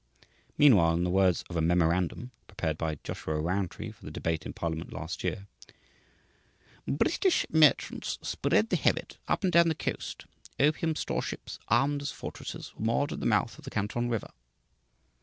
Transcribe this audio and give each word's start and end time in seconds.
Meantime, 0.57 0.97
in 0.97 1.03
the 1.03 1.11
words 1.11 1.43
of 1.47 1.55
a 1.55 1.61
"memorandum," 1.61 2.31
prepared 2.47 2.75
by 2.75 2.97
Joshua 3.03 3.35
Rowntree 3.39 3.91
for 3.91 4.03
the 4.03 4.09
debate 4.09 4.47
in 4.47 4.51
parliament 4.53 4.91
last 4.91 5.23
year, 5.23 5.45
"British 6.87 7.45
merchants 7.51 8.17
spread 8.23 8.71
the 8.71 8.77
habit 8.77 9.19
up 9.27 9.43
and 9.43 9.53
down 9.53 9.67
the 9.67 9.75
coast; 9.75 10.25
opium 10.59 10.95
store 10.95 11.21
ships 11.21 11.59
armed 11.67 12.01
as 12.01 12.09
fortresses 12.11 12.73
were 12.75 12.83
moored 12.85 13.11
at 13.11 13.19
the 13.19 13.27
mouth 13.27 13.59
of 13.59 13.63
the 13.63 13.69
Canton 13.69 14.09
River." 14.09 14.31